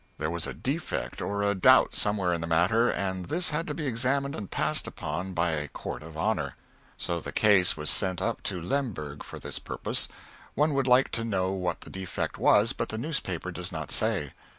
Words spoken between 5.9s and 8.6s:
of Honor. So the case was sent up to